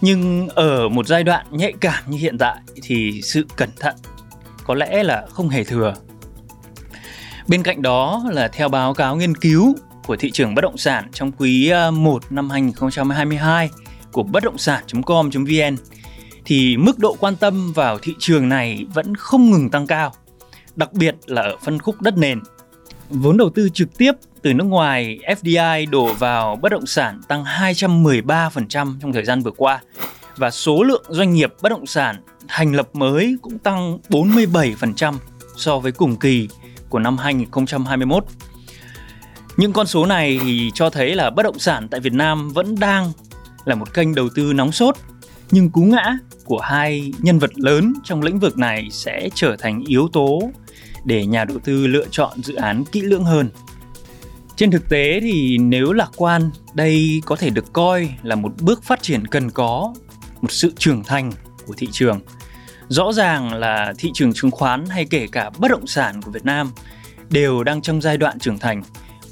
Nhưng 0.00 0.48
ở 0.48 0.88
một 0.88 1.06
giai 1.06 1.24
đoạn 1.24 1.46
nhạy 1.50 1.72
cảm 1.80 2.10
như 2.10 2.18
hiện 2.18 2.38
tại 2.38 2.56
thì 2.82 3.20
sự 3.22 3.46
cẩn 3.56 3.70
thận 3.78 3.94
có 4.66 4.74
lẽ 4.74 5.02
là 5.02 5.26
không 5.32 5.48
hề 5.48 5.64
thừa. 5.64 5.94
Bên 7.48 7.62
cạnh 7.62 7.82
đó 7.82 8.24
là 8.30 8.48
theo 8.48 8.68
báo 8.68 8.94
cáo 8.94 9.16
nghiên 9.16 9.34
cứu 9.34 9.74
của 10.06 10.16
thị 10.16 10.30
trường 10.30 10.54
bất 10.54 10.62
động 10.62 10.76
sản 10.76 11.08
trong 11.12 11.32
quý 11.32 11.70
à, 11.70 11.90
1 11.90 12.22
năm 12.32 12.50
2022 12.50 13.70
của 14.12 14.22
bất 14.22 14.44
động 14.44 14.58
sản.com.vn 14.58 15.76
thì 16.44 16.76
mức 16.76 16.98
độ 16.98 17.16
quan 17.20 17.36
tâm 17.36 17.72
vào 17.72 17.98
thị 17.98 18.14
trường 18.18 18.48
này 18.48 18.86
vẫn 18.94 19.14
không 19.14 19.50
ngừng 19.50 19.70
tăng 19.70 19.86
cao, 19.86 20.12
đặc 20.76 20.92
biệt 20.92 21.14
là 21.26 21.42
ở 21.42 21.56
phân 21.64 21.78
khúc 21.78 22.00
đất 22.00 22.18
nền. 22.18 22.40
Vốn 23.08 23.36
đầu 23.36 23.50
tư 23.50 23.68
trực 23.74 23.98
tiếp 23.98 24.12
từ 24.42 24.54
nước 24.54 24.64
ngoài 24.64 25.18
FDI 25.42 25.90
đổ 25.90 26.12
vào 26.12 26.56
bất 26.56 26.72
động 26.72 26.86
sản 26.86 27.20
tăng 27.28 27.44
213% 27.44 28.60
trong 29.00 29.12
thời 29.12 29.24
gian 29.24 29.42
vừa 29.42 29.50
qua 29.50 29.80
và 30.36 30.50
số 30.50 30.82
lượng 30.82 31.04
doanh 31.08 31.32
nghiệp 31.32 31.54
bất 31.62 31.68
động 31.68 31.86
sản 31.86 32.16
thành 32.48 32.74
lập 32.74 32.88
mới 32.92 33.36
cũng 33.42 33.58
tăng 33.58 33.98
47% 34.08 35.14
so 35.56 35.78
với 35.78 35.92
cùng 35.92 36.16
kỳ 36.16 36.48
của 36.88 36.98
năm 36.98 37.18
2021. 37.18 38.24
Những 39.56 39.72
con 39.72 39.86
số 39.86 40.06
này 40.06 40.40
thì 40.44 40.70
cho 40.74 40.90
thấy 40.90 41.14
là 41.14 41.30
bất 41.30 41.42
động 41.42 41.58
sản 41.58 41.88
tại 41.88 42.00
Việt 42.00 42.12
Nam 42.12 42.48
vẫn 42.48 42.74
đang 42.78 43.12
là 43.64 43.74
một 43.74 43.94
kênh 43.94 44.14
đầu 44.14 44.28
tư 44.34 44.52
nóng 44.52 44.72
sốt 44.72 44.96
nhưng 45.50 45.70
cú 45.70 45.82
ngã 45.82 46.18
của 46.50 46.60
hai 46.60 47.12
nhân 47.18 47.38
vật 47.38 47.50
lớn 47.56 47.92
trong 48.04 48.22
lĩnh 48.22 48.38
vực 48.38 48.58
này 48.58 48.88
sẽ 48.90 49.28
trở 49.34 49.56
thành 49.58 49.84
yếu 49.86 50.08
tố 50.12 50.40
để 51.04 51.26
nhà 51.26 51.44
đầu 51.44 51.58
tư 51.58 51.86
lựa 51.86 52.06
chọn 52.10 52.42
dự 52.42 52.54
án 52.54 52.84
kỹ 52.84 53.00
lưỡng 53.00 53.24
hơn. 53.24 53.50
Trên 54.56 54.70
thực 54.70 54.88
tế 54.88 55.20
thì 55.20 55.58
nếu 55.58 55.92
lạc 55.92 56.10
quan, 56.16 56.50
đây 56.74 57.22
có 57.26 57.36
thể 57.36 57.50
được 57.50 57.72
coi 57.72 58.08
là 58.22 58.34
một 58.34 58.52
bước 58.60 58.82
phát 58.82 59.02
triển 59.02 59.26
cần 59.26 59.50
có, 59.50 59.94
một 60.40 60.52
sự 60.52 60.72
trưởng 60.78 61.04
thành 61.04 61.32
của 61.66 61.74
thị 61.76 61.88
trường. 61.92 62.20
Rõ 62.88 63.12
ràng 63.12 63.54
là 63.54 63.94
thị 63.98 64.10
trường 64.14 64.32
chứng 64.32 64.50
khoán 64.50 64.86
hay 64.86 65.04
kể 65.04 65.26
cả 65.32 65.50
bất 65.58 65.70
động 65.70 65.86
sản 65.86 66.22
của 66.22 66.30
Việt 66.30 66.44
Nam 66.44 66.72
đều 67.28 67.64
đang 67.64 67.82
trong 67.82 68.00
giai 68.00 68.16
đoạn 68.16 68.38
trưởng 68.38 68.58
thành 68.58 68.82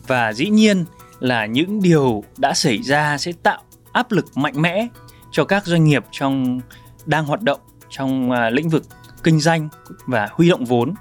và 0.07 0.33
dĩ 0.33 0.49
nhiên 0.49 0.85
là 1.21 1.47
những 1.47 1.83
điều 1.83 2.25
đã 2.37 2.55
xảy 2.55 2.83
ra 2.83 3.19
sẽ 3.19 3.33
tạo 3.43 3.63
áp 3.93 4.13
lực 4.13 4.37
mạnh 4.37 4.63
mẽ 4.63 4.89
cho 5.31 5.45
các 5.45 5.67
doanh 5.67 5.85
nghiệp 5.85 6.05
trong 6.11 6.61
đang 7.09 7.25
hoạt 7.25 7.43
động 7.43 7.61
trong 7.91 8.31
à, 8.31 8.51
lĩnh 8.51 8.69
vực 8.69 8.83
kinh 9.23 9.41
doanh 9.41 9.69
và 10.07 10.29
huy 10.33 10.49
động 10.49 10.65
vốn 10.65 10.95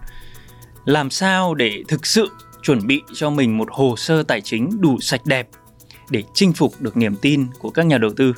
làm 0.85 1.09
sao 1.09 1.53
để 1.53 1.83
thực 1.87 2.05
sự 2.05 2.29
chuẩn 2.63 2.87
bị 2.87 3.01
cho 3.13 3.29
mình 3.29 3.57
một 3.57 3.67
hồ 3.71 3.95
sơ 3.97 4.23
tài 4.23 4.41
chính 4.41 4.81
đủ 4.81 4.99
sạch 4.99 5.21
đẹp 5.25 5.47
để 6.09 6.23
chinh 6.33 6.53
phục 6.53 6.81
được 6.81 6.97
niềm 6.97 7.15
tin 7.15 7.47
của 7.59 7.69
các 7.69 7.85
nhà 7.85 7.97
đầu 7.97 8.11
tư. 8.17 8.33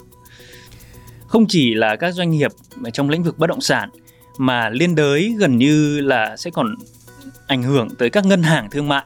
Không 1.27 1.45
chỉ 1.47 1.73
là 1.73 1.95
các 1.95 2.11
doanh 2.11 2.31
nghiệp 2.31 2.51
trong 2.93 3.09
lĩnh 3.09 3.23
vực 3.23 3.37
bất 3.37 3.47
động 3.47 3.61
sản, 3.61 3.89
mà 4.37 4.69
liên 4.69 4.95
đới 4.95 5.35
gần 5.39 5.57
như 5.57 5.99
là 5.99 6.37
sẽ 6.37 6.51
còn 6.51 6.75
ảnh 7.47 7.63
hưởng 7.63 7.87
tới 7.97 8.09
các 8.09 8.25
ngân 8.25 8.43
hàng 8.43 8.69
thương 8.69 8.87
mại. 8.87 9.05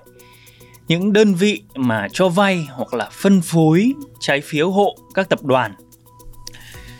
Những 0.87 1.13
đơn 1.13 1.33
vị 1.33 1.63
mà 1.75 2.07
cho 2.13 2.29
vay 2.29 2.67
hoặc 2.71 2.93
là 2.93 3.09
phân 3.11 3.41
phối 3.41 3.93
trái 4.19 4.41
phiếu 4.41 4.71
hộ 4.71 4.95
các 5.13 5.29
tập 5.29 5.43
đoàn. 5.43 5.75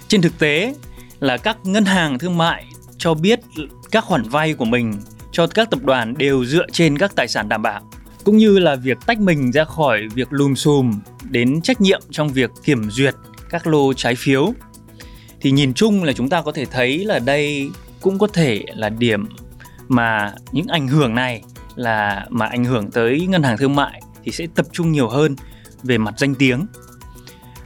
Trên 0.07 0.21
thực 0.21 0.39
tế 0.39 0.75
là 1.23 1.37
các 1.37 1.57
ngân 1.63 1.85
hàng 1.85 2.19
thương 2.19 2.37
mại 2.37 2.65
cho 2.97 3.13
biết 3.13 3.39
các 3.91 4.03
khoản 4.03 4.23
vay 4.23 4.53
của 4.53 4.65
mình 4.65 4.93
cho 5.31 5.47
các 5.47 5.69
tập 5.69 5.79
đoàn 5.83 6.13
đều 6.17 6.45
dựa 6.45 6.65
trên 6.71 6.97
các 6.97 7.15
tài 7.15 7.27
sản 7.27 7.49
đảm 7.49 7.61
bảo, 7.61 7.81
cũng 8.23 8.37
như 8.37 8.59
là 8.59 8.75
việc 8.75 8.97
tách 9.05 9.19
mình 9.19 9.51
ra 9.51 9.63
khỏi 9.63 10.01
việc 10.13 10.27
lùm 10.33 10.53
xùm 10.53 10.99
đến 11.29 11.61
trách 11.61 11.81
nhiệm 11.81 12.01
trong 12.11 12.29
việc 12.29 12.51
kiểm 12.63 12.89
duyệt 12.91 13.15
các 13.49 13.67
lô 13.67 13.93
trái 13.93 14.15
phiếu. 14.15 14.53
Thì 15.41 15.51
nhìn 15.51 15.73
chung 15.73 16.03
là 16.03 16.13
chúng 16.13 16.29
ta 16.29 16.41
có 16.41 16.51
thể 16.51 16.65
thấy 16.65 17.05
là 17.05 17.19
đây 17.19 17.69
cũng 18.01 18.19
có 18.19 18.27
thể 18.27 18.63
là 18.75 18.89
điểm 18.89 19.29
mà 19.87 20.33
những 20.51 20.67
ảnh 20.67 20.87
hưởng 20.87 21.15
này 21.15 21.41
là 21.75 22.25
mà 22.29 22.45
ảnh 22.45 22.65
hưởng 22.65 22.91
tới 22.91 23.27
ngân 23.27 23.43
hàng 23.43 23.57
thương 23.57 23.75
mại 23.75 24.01
thì 24.23 24.31
sẽ 24.31 24.47
tập 24.55 24.65
trung 24.71 24.91
nhiều 24.91 25.09
hơn 25.09 25.35
về 25.83 25.97
mặt 25.97 26.13
danh 26.17 26.35
tiếng. 26.35 26.65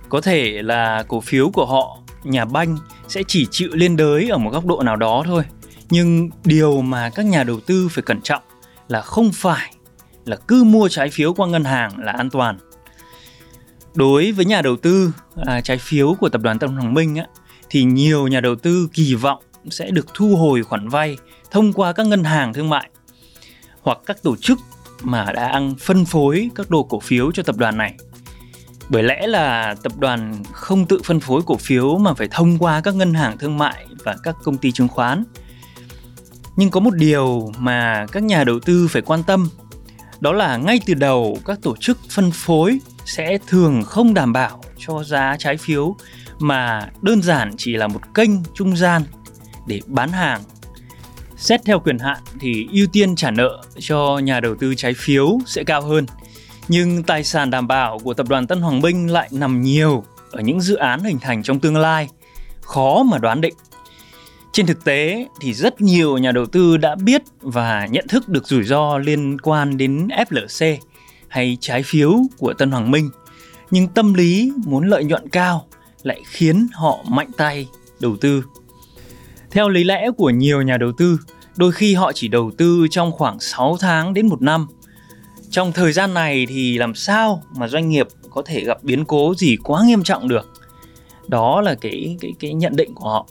Có 0.10 0.22
thể 0.22 0.62
là 0.62 1.04
cổ 1.08 1.22
phiếu 1.22 1.50
của 1.50 1.66
họ, 1.66 2.00
nhà 2.24 2.46
banh 2.46 2.78
sẽ 3.08 3.24
chỉ 3.28 3.48
chịu 3.52 3.70
liên 3.74 3.98
đới 3.98 4.30
ở 4.30 4.38
một 4.38 4.50
góc 4.50 4.66
độ 4.66 4.82
nào 4.84 4.96
đó 4.96 5.24
thôi 5.26 5.44
nhưng 5.90 6.30
điều 6.44 6.82
mà 6.82 7.10
các 7.10 7.26
nhà 7.26 7.44
đầu 7.44 7.60
tư 7.60 7.88
phải 7.92 8.02
cẩn 8.02 8.22
trọng 8.22 8.44
là 8.88 9.02
không 9.02 9.32
phải 9.34 9.74
là 10.26 10.36
cứ 10.36 10.64
mua 10.64 10.90
trái 10.90 11.10
phiếu 11.10 11.34
qua 11.34 11.48
ngân 11.48 11.64
hàng 11.64 12.00
là 12.00 12.12
an 12.12 12.30
toàn 12.30 12.58
đối 13.96 14.32
với 14.32 14.46
nhà 14.46 14.62
đầu 14.62 14.78
tư 14.78 15.12
à, 15.36 15.62
trái 15.62 15.78
phiếu 15.78 16.16
của 16.20 16.30
tập 16.30 16.42
đoàn 16.42 16.60
Tân 16.60 16.70
Hoàng 16.70 16.94
Minh 16.94 17.16
á, 17.16 17.26
thì 17.70 17.84
nhiều 17.84 18.28
nhà 18.28 18.42
đầu 18.42 18.56
tư 18.56 18.90
kỳ 18.94 19.16
vọng 19.16 19.44
sẽ 19.70 19.92
được 19.92 20.08
thu 20.14 20.36
hồi 20.36 20.64
khoản 20.64 20.88
vay 20.88 21.18
thông 21.52 21.74
qua 21.74 21.94
các 21.94 22.08
ngân 22.08 22.24
hàng 22.24 22.54
thương 22.54 22.70
mại 22.70 22.90
hoặc 23.82 23.98
các 24.06 24.24
tổ 24.24 24.36
chức 24.36 24.60
mà 25.04 25.32
đã 25.36 25.48
ăn 25.48 25.76
phân 25.80 26.06
phối 26.06 26.50
các 26.56 26.70
đồ 26.70 26.84
cổ 26.84 27.00
phiếu 27.00 27.32
cho 27.32 27.44
tập 27.44 27.58
đoàn 27.58 27.78
này. 27.78 27.96
Bởi 28.90 29.04
lẽ 29.04 29.28
là 29.28 29.76
tập 29.84 29.92
đoàn 29.98 30.44
không 30.52 30.86
tự 30.86 31.02
phân 31.06 31.20
phối 31.20 31.42
cổ 31.46 31.58
phiếu 31.58 31.98
mà 31.98 32.14
phải 32.14 32.28
thông 32.32 32.58
qua 32.58 32.82
các 32.82 32.96
ngân 32.96 33.14
hàng 33.14 33.38
thương 33.38 33.58
mại 33.58 33.86
và 34.04 34.16
các 34.24 34.36
công 34.44 34.58
ty 34.58 34.72
chứng 34.72 34.88
khoán. 34.88 35.24
Nhưng 36.56 36.70
có 36.70 36.80
một 36.80 36.94
điều 36.96 37.52
mà 37.58 38.06
các 38.12 38.24
nhà 38.24 38.44
đầu 38.44 38.60
tư 38.60 38.88
phải 38.88 39.02
quan 39.02 39.24
tâm, 39.24 39.50
đó 40.20 40.32
là 40.32 40.58
ngay 40.58 40.80
từ 40.86 40.94
đầu 40.94 41.38
các 41.46 41.60
tổ 41.62 41.76
chức 41.80 41.98
phân 42.10 42.32
phối 42.32 42.80
sẽ 43.06 43.38
thường 43.48 43.84
không 43.84 44.14
đảm 44.14 44.34
bảo 44.34 44.64
cho 44.78 45.04
giá 45.04 45.36
trái 45.40 45.58
phiếu, 45.58 45.96
mà 46.40 46.90
đơn 47.02 47.22
giản 47.22 47.52
chỉ 47.58 47.78
là 47.78 47.88
một 47.88 48.02
kênh 48.14 48.30
trung 48.54 48.78
gian 48.78 49.02
để 49.68 49.82
bán 49.86 50.12
hàng. 50.12 50.42
Xét 51.38 51.62
theo 51.66 51.80
quyền 51.80 52.00
hạn 52.00 52.18
thì 52.40 52.68
ưu 52.72 52.88
tiên 52.88 53.16
trả 53.16 53.32
nợ 53.32 53.64
cho 53.80 54.18
nhà 54.24 54.40
đầu 54.40 54.56
tư 54.56 54.76
trái 54.76 54.94
phiếu 54.98 55.40
sẽ 55.46 55.64
cao 55.64 55.82
hơn. 55.82 56.06
Nhưng 56.68 57.04
tài 57.04 57.24
sản 57.24 57.50
đảm 57.50 57.68
bảo 57.68 58.00
của 58.00 58.14
tập 58.14 58.28
đoàn 58.30 58.48
Tân 58.48 58.62
Hoàng 58.62 58.82
Minh 58.82 59.12
lại 59.12 59.30
nằm 59.32 59.62
nhiều 59.62 60.04
ở 60.32 60.42
những 60.42 60.62
dự 60.62 60.76
án 60.76 61.04
hình 61.04 61.20
thành 61.20 61.44
trong 61.44 61.60
tương 61.60 61.78
lai, 61.78 62.10
khó 62.62 63.04
mà 63.04 63.18
đoán 63.18 63.42
định. 63.42 63.54
Trên 64.52 64.66
thực 64.66 64.84
tế 64.84 65.28
thì 65.42 65.54
rất 65.54 65.82
nhiều 65.82 66.18
nhà 66.18 66.32
đầu 66.32 66.46
tư 66.46 66.78
đã 66.78 66.96
biết 66.96 67.22
và 67.42 67.88
nhận 67.92 68.08
thức 68.08 68.30
được 68.30 68.48
rủi 68.48 68.64
ro 68.64 68.98
liên 68.98 69.42
quan 69.42 69.78
đến 69.78 70.08
FLC 70.08 70.78
hay 71.28 71.58
trái 71.62 71.84
phiếu 71.84 72.14
của 72.38 72.54
Tân 72.54 72.72
Hoàng 72.72 72.92
Minh, 72.92 73.10
nhưng 73.72 73.88
tâm 73.88 74.14
lý 74.14 74.52
muốn 74.66 74.88
lợi 74.88 75.04
nhuận 75.04 75.30
cao 75.30 75.66
lại 76.04 76.22
khiến 76.26 76.68
họ 76.74 77.04
mạnh 77.08 77.30
tay 77.38 77.68
đầu 78.00 78.18
tư. 78.22 78.44
Theo 79.52 79.70
lý 79.70 79.84
lẽ 79.84 80.10
của 80.18 80.30
nhiều 80.30 80.62
nhà 80.62 80.78
đầu 80.78 80.92
tư, 80.98 81.20
đôi 81.56 81.72
khi 81.72 81.94
họ 81.94 82.12
chỉ 82.16 82.28
đầu 82.28 82.52
tư 82.58 82.88
trong 82.90 83.12
khoảng 83.12 83.40
6 83.40 83.78
tháng 83.80 84.14
đến 84.14 84.28
một 84.28 84.42
năm. 84.42 84.68
Trong 85.50 85.72
thời 85.74 85.92
gian 85.92 86.14
này 86.14 86.46
thì 86.46 86.78
làm 86.78 86.96
sao 86.96 87.44
mà 87.56 87.68
doanh 87.68 87.90
nghiệp 87.90 88.08
có 88.30 88.42
thể 88.46 88.64
gặp 88.64 88.84
biến 88.84 89.06
cố 89.06 89.34
gì 89.36 89.58
quá 89.64 89.84
nghiêm 89.86 90.04
trọng 90.04 90.28
được? 90.28 90.54
Đó 91.28 91.62
là 91.62 91.76
cái 91.82 92.18
cái 92.22 92.34
cái 92.40 92.54
nhận 92.54 92.76
định 92.76 92.94
của 92.96 93.10
họ. 93.10 93.28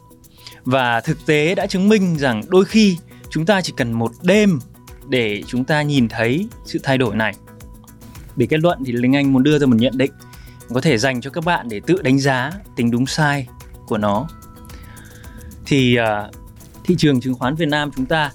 Và 0.65 1.01
thực 1.01 1.27
tế 1.27 1.55
đã 1.55 1.67
chứng 1.67 1.89
minh 1.89 2.17
rằng 2.17 2.43
đôi 2.49 2.65
khi 2.65 2.97
chúng 3.31 3.47
ta 3.47 3.61
chỉ 3.61 3.73
cần 3.77 3.93
một 3.93 4.13
đêm 4.23 4.59
để 5.09 5.43
chúng 5.47 5.65
ta 5.65 5.83
nhìn 5.83 6.09
thấy 6.09 6.49
sự 6.65 6.79
thay 6.83 6.99
đổi 6.99 7.17
này. 7.17 7.35
Để 8.37 8.47
kết 8.47 8.61
luận 8.61 8.79
thì 8.87 8.93
Linh 8.93 9.17
Anh 9.17 9.33
muốn 9.33 9.43
đưa 9.43 9.59
ra 9.59 9.67
một 9.67 9.77
nhận 9.79 9.99
định 9.99 10.13
có 10.75 10.81
thể 10.81 10.99
dành 10.99 11.21
cho 11.21 11.31
các 11.31 11.45
bạn 11.45 11.69
để 11.69 11.81
tự 11.87 12.03
đánh 12.03 12.19
giá 12.19 12.51
tính 12.77 12.91
đúng 12.91 13.07
sai 13.07 13.47
của 13.87 13.99
nó. 13.99 14.29
Thì 15.67 15.97
uh, 15.99 16.35
thị 16.85 16.95
trường 16.99 17.21
chứng 17.21 17.35
khoán 17.35 17.55
Việt 17.55 17.69
Nam 17.69 17.91
chúng 17.97 18.07
ta 18.07 18.33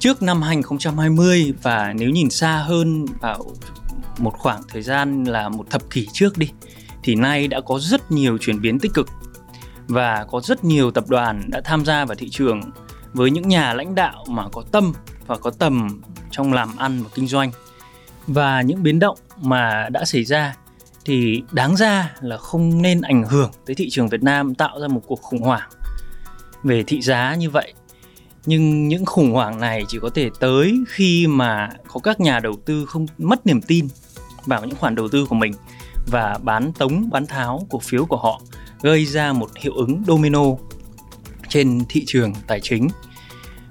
trước 0.00 0.22
năm 0.22 0.42
2020 0.42 1.54
và 1.62 1.92
nếu 1.96 2.10
nhìn 2.10 2.30
xa 2.30 2.56
hơn 2.56 3.06
vào 3.20 3.44
một 4.18 4.34
khoảng 4.38 4.62
thời 4.68 4.82
gian 4.82 5.24
là 5.24 5.48
một 5.48 5.70
thập 5.70 5.90
kỷ 5.90 6.08
trước 6.12 6.38
đi, 6.38 6.50
thì 7.02 7.14
nay 7.14 7.48
đã 7.48 7.60
có 7.60 7.78
rất 7.78 8.12
nhiều 8.12 8.38
chuyển 8.38 8.60
biến 8.60 8.78
tích 8.78 8.94
cực 8.94 9.08
và 9.88 10.26
có 10.30 10.40
rất 10.40 10.64
nhiều 10.64 10.90
tập 10.90 11.04
đoàn 11.08 11.42
đã 11.48 11.60
tham 11.64 11.84
gia 11.84 12.04
vào 12.04 12.14
thị 12.14 12.28
trường 12.30 12.60
với 13.12 13.30
những 13.30 13.48
nhà 13.48 13.74
lãnh 13.74 13.94
đạo 13.94 14.24
mà 14.28 14.48
có 14.52 14.64
tâm 14.72 14.92
và 15.26 15.36
có 15.36 15.50
tầm 15.50 16.02
trong 16.30 16.52
làm 16.52 16.76
ăn 16.76 17.02
và 17.02 17.10
kinh 17.14 17.26
doanh. 17.26 17.50
Và 18.26 18.62
những 18.62 18.82
biến 18.82 18.98
động 18.98 19.18
mà 19.36 19.88
đã 19.88 20.04
xảy 20.04 20.24
ra 20.24 20.56
thì 21.04 21.42
đáng 21.52 21.76
ra 21.76 22.12
là 22.20 22.36
không 22.36 22.82
nên 22.82 23.00
ảnh 23.00 23.24
hưởng 23.24 23.50
tới 23.66 23.74
thị 23.74 23.90
trường 23.90 24.08
Việt 24.08 24.22
Nam 24.22 24.54
tạo 24.54 24.80
ra 24.80 24.88
một 24.88 25.02
cuộc 25.06 25.22
khủng 25.22 25.42
hoảng 25.42 25.70
về 26.62 26.82
thị 26.86 27.02
giá 27.02 27.34
như 27.34 27.50
vậy 27.50 27.74
nhưng 28.46 28.88
những 28.88 29.04
khủng 29.06 29.32
hoảng 29.32 29.60
này 29.60 29.84
chỉ 29.88 29.98
có 30.02 30.10
thể 30.14 30.30
tới 30.40 30.74
khi 30.88 31.26
mà 31.26 31.68
có 31.88 32.00
các 32.00 32.20
nhà 32.20 32.40
đầu 32.40 32.56
tư 32.64 32.86
không, 32.86 33.06
mất 33.18 33.46
niềm 33.46 33.60
tin 33.62 33.88
vào 34.46 34.64
những 34.64 34.76
khoản 34.76 34.94
đầu 34.94 35.08
tư 35.08 35.26
của 35.26 35.34
mình 35.34 35.52
và 36.06 36.38
bán 36.42 36.72
tống, 36.72 37.10
bán 37.10 37.26
tháo 37.26 37.66
cổ 37.70 37.78
phiếu 37.78 38.04
của 38.04 38.16
họ, 38.16 38.40
gây 38.82 39.06
ra 39.06 39.32
một 39.32 39.50
hiệu 39.56 39.72
ứng 39.74 40.02
domino 40.06 40.44
trên 41.48 41.84
thị 41.88 42.04
trường 42.06 42.32
tài 42.46 42.60
chính. 42.60 42.88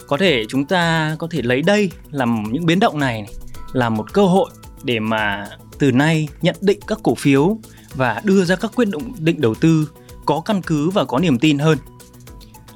Có 0.07 0.17
thể 0.17 0.45
chúng 0.49 0.65
ta 0.65 1.15
có 1.19 1.27
thể 1.31 1.41
lấy 1.41 1.61
đây 1.61 1.91
làm 2.11 2.43
những 2.51 2.65
biến 2.65 2.79
động 2.79 2.99
này 2.99 3.25
là 3.73 3.89
một 3.89 4.13
cơ 4.13 4.25
hội 4.25 4.49
để 4.83 4.99
mà 4.99 5.49
từ 5.79 5.91
nay 5.91 6.27
nhận 6.41 6.55
định 6.61 6.79
các 6.87 6.99
cổ 7.03 7.15
phiếu 7.15 7.57
và 7.95 8.21
đưa 8.23 8.45
ra 8.45 8.55
các 8.55 8.71
quyết 8.75 8.87
định 8.87 9.13
định 9.19 9.41
đầu 9.41 9.55
tư 9.55 9.89
có 10.25 10.41
căn 10.45 10.61
cứ 10.61 10.89
và 10.89 11.05
có 11.05 11.19
niềm 11.19 11.39
tin 11.39 11.59
hơn. 11.59 11.77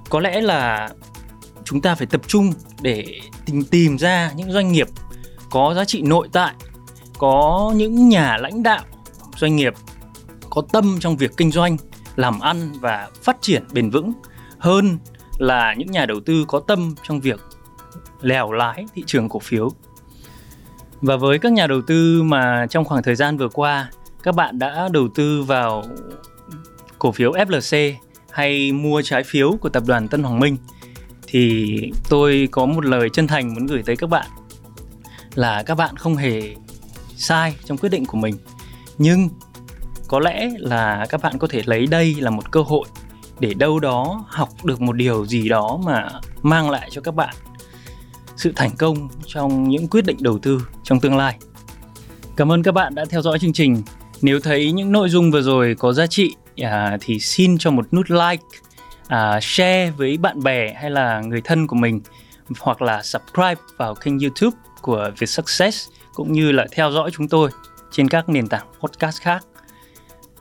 Có 0.10 0.20
lẽ 0.20 0.42
là 0.42 0.90
chúng 1.65 1.82
ta 1.82 1.96
phải 1.96 2.08
tập 2.08 2.22
trung 2.27 2.53
để 2.82 3.20
tìm 3.46 3.63
tìm 3.63 3.98
ra 3.98 4.32
những 4.36 4.51
doanh 4.51 4.72
nghiệp 4.72 4.88
có 5.50 5.74
giá 5.74 5.86
trị 5.86 6.01
nội 6.01 6.29
tại, 6.32 6.53
có 7.17 7.74
những 7.75 8.10
nhà 8.10 8.38
lãnh 8.38 8.63
đạo 8.63 8.84
doanh 9.36 9.55
nghiệp 9.55 9.74
có 10.50 10.62
tâm 10.72 10.98
trong 11.00 11.17
việc 11.17 11.32
kinh 11.38 11.51
doanh, 11.51 11.77
làm 12.15 12.39
ăn 12.39 12.72
và 12.82 13.10
phát 13.24 13.38
triển 13.41 13.63
bền 13.74 13.89
vững, 13.89 14.13
hơn 14.58 14.98
là 15.38 15.74
những 15.77 15.91
nhà 15.91 16.05
đầu 16.05 16.20
tư 16.25 16.46
có 16.48 16.60
tâm 16.60 16.96
trong 17.03 17.20
việc 17.22 17.39
lèo 18.22 18.51
lái 18.51 18.86
thị 18.93 19.03
trường 19.05 19.29
cổ 19.29 19.39
phiếu. 19.39 19.70
Và 21.01 21.15
với 21.15 21.39
các 21.39 21.51
nhà 21.51 21.67
đầu 21.67 21.82
tư 21.88 22.24
mà 22.24 22.65
trong 22.70 22.86
khoảng 22.86 23.03
thời 23.03 23.15
gian 23.15 23.38
vừa 23.38 23.50
qua, 23.50 23.89
các 24.24 24.36
bạn 24.36 24.60
đã 24.60 24.89
đầu 24.91 25.08
tư 25.15 25.43
vào 25.43 25.84
cổ 27.00 27.12
phiếu 27.12 27.32
FLC 27.32 27.93
hay 28.32 28.72
mua 28.72 29.01
trái 29.01 29.24
phiếu 29.24 29.58
của 29.62 29.70
tập 29.70 29.84
đoàn 29.88 30.08
Tân 30.08 30.24
Hoàng 30.24 30.39
Minh 30.39 30.58
thì 31.34 31.80
tôi 32.10 32.48
có 32.52 32.66
một 32.66 32.86
lời 32.86 33.10
chân 33.10 33.28
thành 33.28 33.54
muốn 33.54 33.66
gửi 33.66 33.84
tới 33.86 33.96
các 33.96 34.10
bạn 34.10 34.28
là 35.36 35.63
các 35.63 35.75
bạn 35.75 35.98
không 35.98 36.16
hề 36.16 36.56
sai 37.16 37.56
trong 37.66 37.78
quyết 37.78 37.90
định 37.90 38.06
của 38.06 38.18
mình 38.18 38.36
nhưng 38.98 39.30
có 40.08 40.20
lẽ 40.20 40.50
là 40.58 41.06
các 41.10 41.22
bạn 41.22 41.38
có 41.40 41.48
thể 41.48 41.62
lấy 41.66 41.86
đây 41.86 42.16
là 42.20 42.30
một 42.30 42.52
cơ 42.52 42.62
hội 42.62 42.86
để 43.40 43.54
đâu 43.54 43.80
đó 43.80 44.25
học 44.28 44.50
được 44.66 44.82
một 44.82 44.94
điều 44.94 45.25
gì 45.25 45.50
đó 45.50 45.80
mà 45.86 46.10
mang 46.42 46.70
lại 46.70 46.90
cho 46.92 47.02
các 47.02 47.16
bạn 47.16 47.36
sự 48.36 48.52
thành 48.56 48.72
công 48.78 49.10
trong 49.25 49.70
những 49.70 49.88
quyết 49.88 50.06
định 50.06 50.18
đầu 50.20 50.40
tư 50.40 50.68
trong 50.84 51.00
tương 51.00 51.18
lai. 51.18 51.38
Cảm 52.36 52.52
ơn 52.52 52.63
các 52.63 52.72
bạn 52.72 52.96
đã 52.96 53.06
theo 53.06 53.22
dõi 53.22 53.40
chương 53.40 53.54
trình. 53.54 53.84
Nếu 54.22 54.40
thấy 54.40 54.72
những 54.72 54.92
nội 54.92 55.10
dung 55.10 55.32
vừa 55.32 55.42
rồi 55.42 55.75
có 55.80 55.94
giá 55.94 56.08
trị 56.08 56.36
à, 56.56 56.98
thì 57.02 57.20
xin 57.20 57.58
cho 57.58 57.72
một 57.72 57.94
nút 57.94 58.06
like, 58.10 58.44
uh, 59.06 59.44
share 59.44 59.92
với 59.92 60.18
bạn 60.18 60.44
bè 60.44 60.74
hay 60.74 60.90
là 60.90 61.22
người 61.22 61.42
thân 61.42 61.68
của 61.68 61.76
mình 61.76 62.02
hoặc 62.60 62.82
là 62.82 63.04
subscribe 63.04 63.62
vào 63.78 63.96
kênh 63.96 64.20
YouTube 64.20 64.58
của 64.82 65.12
Việt 65.18 65.28
Success 65.30 65.90
cũng 66.14 66.32
như 66.32 66.52
là 66.52 66.66
theo 66.72 66.92
dõi 66.92 67.12
chúng 67.14 67.28
tôi 67.28 67.50
trên 67.92 68.08
các 68.08 68.30
nền 68.30 68.48
tảng 68.48 68.68
podcast 68.80 69.22
khác. 69.22 69.46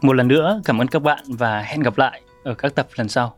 Một 0.00 0.12
lần 0.12 0.28
nữa 0.28 0.60
cảm 0.64 0.80
ơn 0.80 0.88
các 0.88 1.02
bạn 1.02 1.24
và 1.28 1.60
hẹn 1.60 1.80
gặp 1.80 1.98
lại 1.98 2.22
ở 2.44 2.54
các 2.54 2.74
tập 2.74 2.88
lần 2.96 3.08
sau. 3.08 3.36